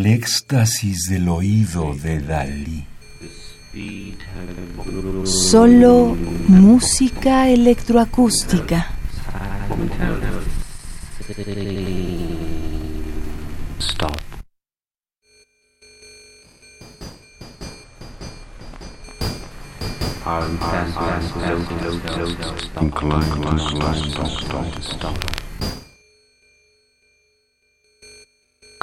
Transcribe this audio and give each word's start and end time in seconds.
El 0.00 0.06
éxtasis 0.06 1.10
del 1.10 1.28
oído 1.28 1.94
de 1.94 2.20
Dalí. 2.20 2.86
Solo 5.24 6.16
música 6.48 7.50
electroacústica. 7.50 8.86
Stop. 13.78 14.16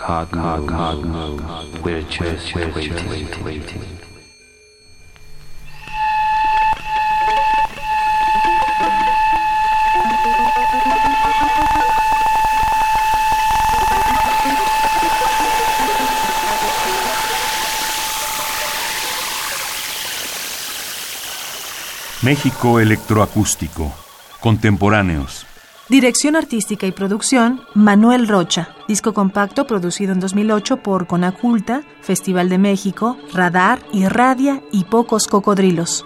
Card, 0.08 0.32
card, 0.32 0.68
card, 0.70 1.00
mode. 1.04 1.84
We're 1.84 2.02
just 2.04 2.56
waiting, 2.56 3.44
waiting. 3.44 4.00
México 22.22 22.80
Electroacústico. 22.80 23.92
Contemporáneos. 24.40 25.46
Dirección 25.90 26.36
artística 26.36 26.86
y 26.86 26.92
producción, 26.92 27.62
Manuel 27.74 28.28
Rocha. 28.28 28.76
Disco 28.90 29.14
compacto 29.14 29.68
producido 29.68 30.12
en 30.12 30.20
2008 30.20 30.84
por 30.84 31.08
Conaculta, 31.08 31.82
Festival 32.02 32.50
de 32.50 32.58
México, 32.58 33.18
Radar, 33.34 33.80
Irradia 33.94 34.62
y 34.74 34.84
Pocos 34.84 35.28
Cocodrilos. 35.28 36.06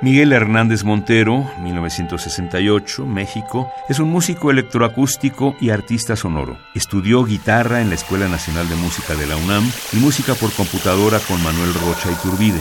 Miguel 0.00 0.32
Hernández 0.32 0.84
Montero, 0.84 1.44
1968, 1.60 3.04
México, 3.04 3.68
es 3.88 3.98
un 3.98 4.10
músico 4.10 4.52
electroacústico 4.52 5.56
y 5.60 5.70
artista 5.70 6.14
sonoro. 6.14 6.56
Estudió 6.72 7.24
guitarra 7.24 7.80
en 7.80 7.88
la 7.88 7.96
Escuela 7.96 8.28
Nacional 8.28 8.68
de 8.68 8.76
Música 8.76 9.16
de 9.16 9.26
la 9.26 9.36
UNAM 9.36 9.68
y 9.92 9.96
música 9.96 10.34
por 10.34 10.52
computadora 10.52 11.18
con 11.18 11.42
Manuel 11.42 11.74
Rocha 11.74 12.12
Iturbide. 12.12 12.60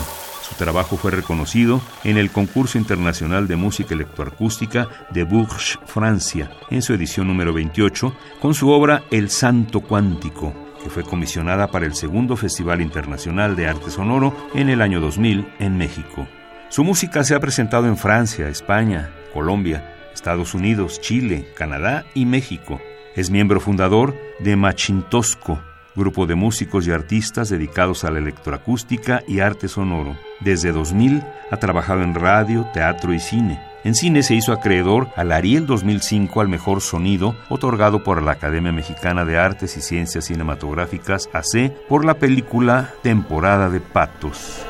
Su 0.49 0.55
trabajo 0.55 0.97
fue 0.97 1.11
reconocido 1.11 1.79
en 2.03 2.17
el 2.17 2.31
Concurso 2.31 2.79
Internacional 2.79 3.47
de 3.47 3.55
Música 3.55 3.93
Electroacústica 3.93 4.87
de 5.11 5.23
Bourges, 5.23 5.77
Francia, 5.85 6.49
en 6.71 6.81
su 6.81 6.93
edición 6.93 7.27
número 7.27 7.53
28, 7.53 8.15
con 8.41 8.55
su 8.55 8.71
obra 8.71 9.03
El 9.11 9.29
Santo 9.29 9.81
Cuántico, 9.81 10.55
que 10.83 10.89
fue 10.89 11.03
comisionada 11.03 11.67
para 11.67 11.85
el 11.85 11.93
segundo 11.93 12.35
Festival 12.35 12.81
Internacional 12.81 13.55
de 13.55 13.67
Arte 13.67 13.91
Sonoro 13.91 14.35
en 14.55 14.69
el 14.69 14.81
año 14.81 14.99
2000 14.99 15.47
en 15.59 15.77
México. 15.77 16.27
Su 16.69 16.83
música 16.83 17.23
se 17.23 17.33
ha 17.33 17.39
presentado 17.39 17.87
en 17.87 17.95
Francia, 17.95 18.49
España, 18.49 19.09
Colombia, 19.33 19.95
Estados 20.13 20.53
Unidos, 20.53 20.99
Chile, 20.99 21.47
Canadá 21.55 22.05
y 22.13 22.25
México. 22.25 22.81
Es 23.15 23.29
miembro 23.29 23.61
fundador 23.61 24.15
de 24.39 24.57
Machintosco, 24.57 25.61
grupo 25.95 26.27
de 26.27 26.35
músicos 26.35 26.85
y 26.85 26.91
artistas 26.91 27.49
dedicados 27.49 28.03
a 28.03 28.11
la 28.11 28.19
electroacústica 28.19 29.23
y 29.27 29.39
arte 29.39 29.69
sonoro. 29.69 30.17
Desde 30.41 30.73
2000 30.73 31.23
ha 31.49 31.57
trabajado 31.57 32.03
en 32.03 32.13
radio, 32.13 32.67
teatro 32.73 33.13
y 33.13 33.19
cine. 33.19 33.61
En 33.85 33.95
cine 33.95 34.21
se 34.21 34.35
hizo 34.35 34.51
acreedor 34.51 35.07
al 35.15 35.31
Ariel 35.31 35.65
2005 35.67 36.41
al 36.41 36.49
mejor 36.49 36.81
sonido, 36.81 37.33
otorgado 37.47 38.03
por 38.03 38.21
la 38.21 38.33
Academia 38.33 38.73
Mexicana 38.73 39.23
de 39.23 39.37
Artes 39.37 39.77
y 39.77 39.81
Ciencias 39.81 40.25
Cinematográficas 40.25 41.29
AC 41.31 41.71
por 41.87 42.03
la 42.03 42.15
película 42.15 42.93
Temporada 43.03 43.69
de 43.69 43.79
Patos. 43.79 44.65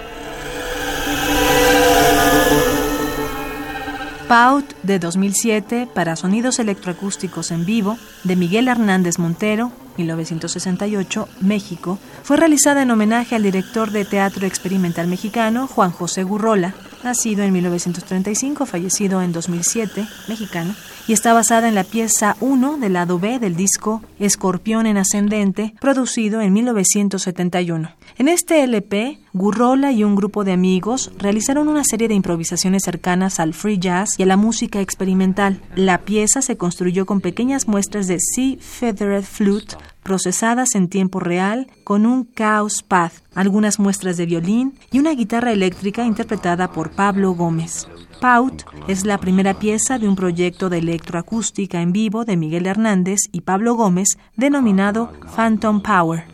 Pout 4.27 4.65
de 4.83 4.99
2007 4.99 5.87
para 5.93 6.17
sonidos 6.17 6.59
electroacústicos 6.59 7.51
en 7.51 7.65
vivo 7.65 7.97
de 8.25 8.35
Miguel 8.35 8.67
Hernández 8.67 9.19
Montero, 9.19 9.71
1968, 9.95 11.29
México, 11.39 11.97
fue 12.23 12.35
realizada 12.35 12.81
en 12.81 12.91
homenaje 12.91 13.35
al 13.35 13.43
director 13.43 13.91
de 13.91 14.03
teatro 14.03 14.45
experimental 14.45 15.07
mexicano 15.07 15.65
Juan 15.67 15.91
José 15.91 16.23
Gurrola, 16.23 16.75
nacido 17.05 17.43
en 17.43 17.53
1935, 17.53 18.65
fallecido 18.65 19.21
en 19.21 19.31
2007, 19.31 20.05
mexicano, 20.27 20.75
y 21.07 21.13
está 21.13 21.31
basada 21.31 21.69
en 21.69 21.75
la 21.75 21.85
pieza 21.85 22.35
1 22.41 22.79
del 22.79 22.93
lado 22.93 23.19
B 23.19 23.39
del 23.39 23.55
disco 23.55 24.01
Escorpión 24.19 24.87
en 24.87 24.97
Ascendente, 24.97 25.73
producido 25.79 26.41
en 26.41 26.51
1971. 26.51 27.91
En 28.17 28.27
este 28.27 28.63
LP, 28.63 29.19
Gurrola 29.37 29.91
y 29.91 30.03
un 30.03 30.15
grupo 30.15 30.43
de 30.43 30.53
amigos 30.53 31.11
realizaron 31.17 31.67
una 31.67 31.83
serie 31.83 32.07
de 32.07 32.15
improvisaciones 32.15 32.83
cercanas 32.83 33.39
al 33.39 33.53
free 33.53 33.77
jazz 33.77 34.09
y 34.17 34.23
a 34.23 34.25
la 34.25 34.37
música 34.37 34.81
experimental. 34.81 35.61
La 35.75 35.99
pieza 35.99 36.41
se 36.41 36.57
construyó 36.57 37.05
con 37.05 37.21
pequeñas 37.21 37.67
muestras 37.67 38.07
de 38.07 38.17
C 38.19 38.57
Feathered 38.59 39.23
Flute 39.23 39.75
procesadas 40.07 40.73
en 40.75 40.87
tiempo 40.87 41.19
real 41.19 41.67
con 41.83 42.05
un 42.05 42.31
Chaos 42.33 42.81
Path, 42.81 43.11
algunas 43.35 43.77
muestras 43.77 44.15
de 44.15 44.25
violín 44.25 44.73
y 44.89 44.99
una 44.99 45.11
guitarra 45.11 45.51
eléctrica 45.51 46.05
interpretada 46.05 46.71
por 46.71 46.91
Pablo 46.91 47.33
Gómez. 47.33 47.87
Pout 48.21 48.63
es 48.87 49.05
la 49.05 49.17
primera 49.17 49.59
pieza 49.59 49.99
de 49.99 50.07
un 50.07 50.15
proyecto 50.15 50.69
de 50.69 50.77
electroacústica 50.77 51.81
en 51.81 51.91
vivo 51.91 52.23
de 52.23 52.37
Miguel 52.37 52.65
Hernández 52.65 53.19
y 53.33 53.41
Pablo 53.41 53.75
Gómez 53.75 54.17
denominado 54.37 55.11
Phantom 55.35 55.81
Power. 55.81 56.25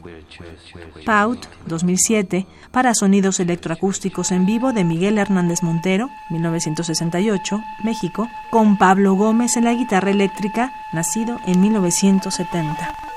Pout 1.05 1.45
2007 1.67 2.47
para 2.71 2.93
sonidos 2.93 3.39
electroacústicos 3.39 4.31
en 4.31 4.45
vivo 4.45 4.73
de 4.73 4.83
Miguel 4.83 5.17
Hernández 5.17 5.63
Montero, 5.63 6.09
1968, 6.29 7.61
México, 7.83 8.29
con 8.49 8.77
Pablo 8.77 9.13
Gómez 9.15 9.57
en 9.57 9.65
la 9.65 9.73
guitarra 9.73 10.11
eléctrica, 10.11 10.73
nacido 10.91 11.39
en 11.45 11.61
1970. 11.61 13.12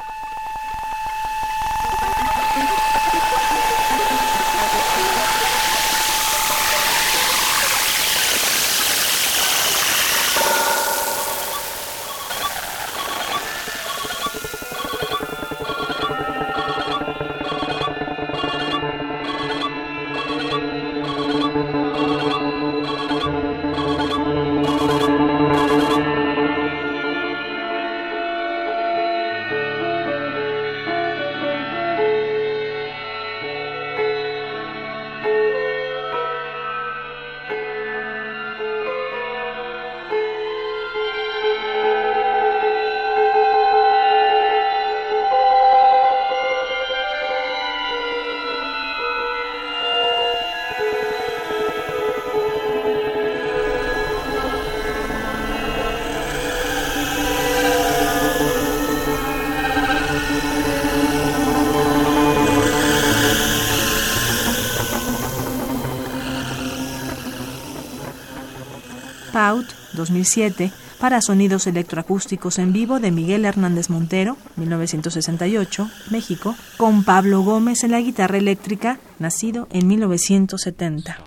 Pout 69.36 69.66
2007 69.92 70.72
para 70.98 71.20
sonidos 71.20 71.66
electroacústicos 71.66 72.58
en 72.58 72.72
vivo 72.72 73.00
de 73.00 73.10
Miguel 73.10 73.44
Hernández 73.44 73.90
Montero, 73.90 74.38
1968, 74.56 75.90
México, 76.10 76.56
con 76.78 77.04
Pablo 77.04 77.42
Gómez 77.42 77.84
en 77.84 77.90
la 77.90 78.00
guitarra 78.00 78.38
eléctrica, 78.38 78.98
nacido 79.18 79.68
en 79.72 79.88
1970. 79.88 81.18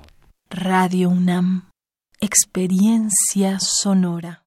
Radio 0.50 1.10
UNAM, 1.10 1.70
experiencia 2.20 3.60
sonora. 3.60 4.42